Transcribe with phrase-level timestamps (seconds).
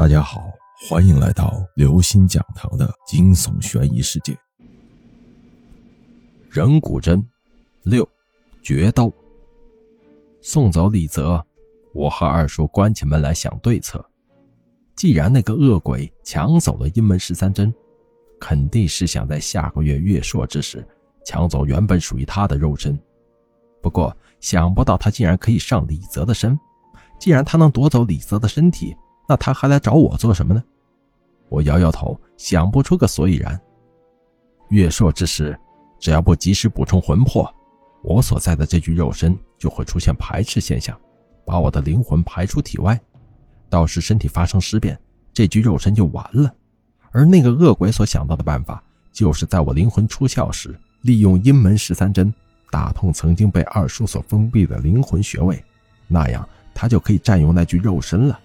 [0.00, 0.50] 大家好，
[0.88, 4.34] 欢迎来到刘星讲堂的惊悚悬疑世界。
[6.48, 7.22] 人骨针
[7.82, 8.08] 六
[8.62, 9.12] 决斗。
[10.40, 11.44] 送走李泽，
[11.92, 14.02] 我和二叔关起门来想对策。
[14.96, 17.70] 既然那个恶鬼抢走了阴门十三针，
[18.40, 20.82] 肯定是想在下个月月朔之时
[21.26, 22.98] 抢走原本属于他的肉身。
[23.82, 26.58] 不过想不到他竟然可以上李泽的身。
[27.18, 28.96] 既然他能夺走李泽的身体，
[29.30, 30.60] 那他还来找我做什么呢？
[31.48, 33.56] 我摇摇头，想不出个所以然。
[34.70, 35.56] 月朔之时，
[36.00, 37.48] 只要不及时补充魂魄，
[38.02, 40.98] 我所在的这具肉身就会出现排斥现象，
[41.44, 43.00] 把我的灵魂排出体外。
[43.68, 44.98] 到时身体发生尸变，
[45.32, 46.52] 这具肉身就完了。
[47.12, 52.34] 而那个恶鬼所想到的办法，就是在我灵魂出窍时，利用阴门十三针
[52.68, 55.64] 打通曾经被二叔所封闭的灵魂穴位，
[56.08, 58.36] 那样他就可以占用那具肉身了。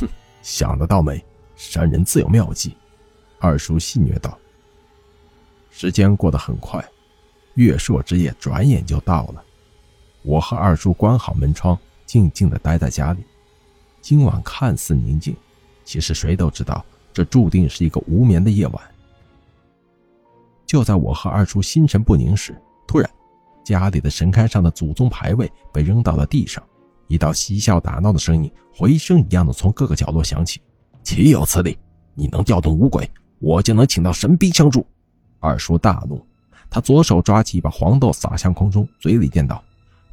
[0.00, 0.08] 哼，
[0.42, 1.24] 想得到美？
[1.54, 2.76] 山人自有妙计。
[3.38, 4.38] 二叔戏谑道。
[5.70, 6.84] 时间过得很快，
[7.54, 9.44] 月朔之夜转眼就到了。
[10.22, 13.24] 我和二叔关好门窗，静静地待在家里。
[14.00, 15.36] 今晚看似宁静，
[15.84, 18.82] 其实谁都知道，这注定是一个无眠的夜晚。
[20.66, 23.10] 就在我和二叔心神不宁时，突然，
[23.64, 26.62] 家里的神龛上的祖宗牌位被扔到了地上。
[27.12, 30.62] 一道嬉笑打闹的声音，回声一样的从各个角落响起。
[31.02, 31.76] 岂有此理！
[32.14, 33.06] 你能调动五鬼，
[33.38, 34.86] 我就能请到神兵相助。
[35.38, 36.24] 二叔大怒，
[36.70, 39.62] 他左手抓起一把黄豆撒向空中，嘴里念道：“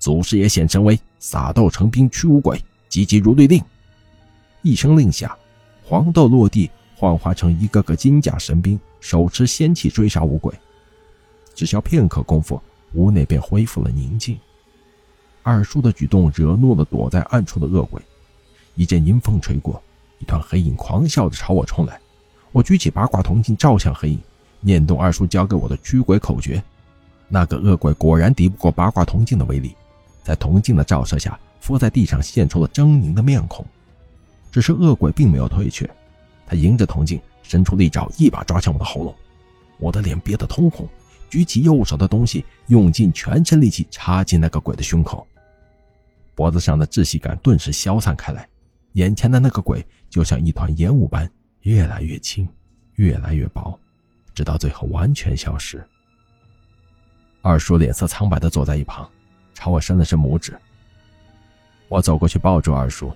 [0.00, 2.58] 祖师爷显神威，撒豆成兵驱五鬼，
[2.88, 3.62] 急急如律令。”
[4.62, 5.36] 一声令下，
[5.84, 10.54] 黄豆落地，幻化成一个个金甲神兵，手持仙器追杀五鬼。
[11.54, 12.58] 只消片刻功夫，
[12.94, 14.38] 屋内便恢复了宁静。
[15.46, 18.02] 二叔的举动惹怒了躲在暗处的恶鬼，
[18.74, 19.80] 一阵阴风吹过，
[20.18, 22.00] 一团黑影狂笑着朝我冲来。
[22.50, 24.18] 我举起八卦铜镜照向黑影，
[24.60, 26.60] 念动二叔教给我的驱鬼口诀。
[27.28, 29.72] 那个恶鬼果然敌不过八卦铜镜的威力，
[30.24, 33.64] 在铜镜的照射下，伏在地上现出了狰狞的面孔。
[34.50, 35.88] 只是恶鬼并没有退却，
[36.44, 39.14] 他迎着铜镜伸出利爪，一把抓向我的喉咙。
[39.78, 40.88] 我的脸憋得通红，
[41.30, 45.24] 举起右手的东西，用尽全身力气插进那个鬼的胸口。
[46.36, 48.46] 脖子上的窒息感顿时消散开来，
[48.92, 51.28] 眼前的那个鬼就像一团烟雾般
[51.62, 52.46] 越来越轻，
[52.96, 53.76] 越来越薄，
[54.34, 55.82] 直到最后完全消失。
[57.40, 59.10] 二叔脸色苍白地坐在一旁，
[59.54, 60.54] 朝我伸了伸拇指。
[61.88, 63.10] 我走过去抱住二叔，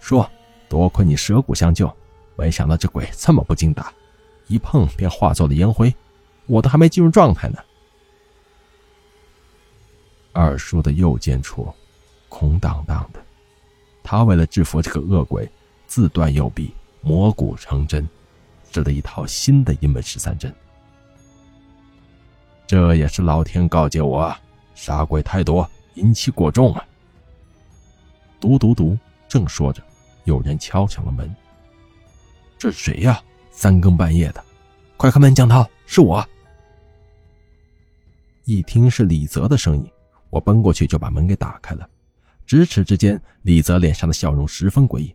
[0.00, 0.26] 说
[0.66, 1.94] ：“多亏你舍骨相救，
[2.36, 3.92] 没想到这鬼这么不经打，
[4.46, 5.94] 一碰便化作了烟灰，
[6.46, 7.58] 我都还没进入状态呢。”
[10.32, 11.70] 二叔的右肩处。
[12.28, 13.20] 空荡荡的，
[14.02, 15.48] 他为了制服这个恶鬼，
[15.86, 18.08] 自断右臂，磨骨成针，
[18.70, 20.54] 织了一套新的阴门十三针。
[22.66, 24.36] 这也是老天告诫我，
[24.74, 26.84] 杀鬼太多，阴气过重啊。
[28.40, 28.98] 嘟嘟嘟，
[29.28, 29.82] 正说着，
[30.24, 31.34] 有人敲响了门。
[32.58, 33.22] 这是谁呀？
[33.50, 34.44] 三更半夜的，
[34.96, 36.26] 快开门，江涛，是我。
[38.44, 39.90] 一听是李泽的声音，
[40.30, 41.88] 我奔过去就把门给打开了。
[42.46, 45.14] 咫尺之间，李泽脸上的笑容十分诡异。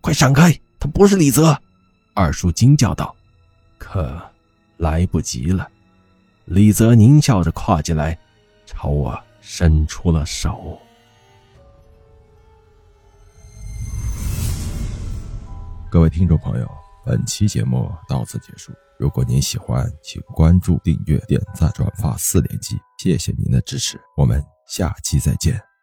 [0.00, 0.52] 快闪开！
[0.78, 1.58] 他不是李泽！
[2.14, 3.14] 二叔惊叫道。
[3.78, 4.22] 可
[4.76, 5.68] 来不及了，
[6.44, 8.18] 李泽狞笑着跨进来，
[8.64, 10.78] 朝我伸出了手。
[15.90, 16.70] 各位听众朋友，
[17.04, 18.72] 本期节目到此结束。
[18.98, 24.53] 如果您喜欢，请关注、订阅、点赞、转发四连击，谢谢您的支持，我们。
[24.66, 25.73] 下期再见。